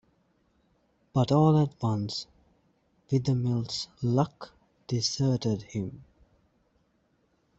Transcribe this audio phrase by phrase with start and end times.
[1.13, 2.25] But all at once
[3.11, 4.51] Wethermill's luck
[4.87, 6.03] deserted him.